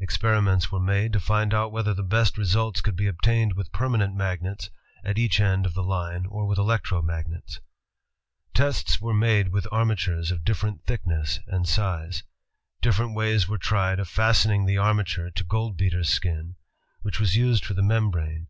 [0.00, 4.16] Experiments were made to find out whether the best results could be obtained with permanent
[4.16, 4.70] magnets
[5.04, 7.60] at each end of the line or with electro magnets.
[8.54, 12.22] Tests were made with armatures of different thickness and size.
[12.80, 16.56] Different ways were tried of fasten ing the armature to goldbeater's skin,
[17.02, 18.46] which was used for the membrane.